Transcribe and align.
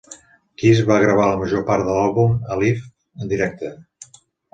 Kiss 0.61 0.79
va 0.91 0.95
gravar 1.01 1.27
la 1.31 1.35
major 1.41 1.61
part 1.67 1.85
de 1.89 1.97
l'àlbum 1.97 2.33
"Alive!" 2.55 2.81
en 3.25 3.31
directe. 3.35 3.71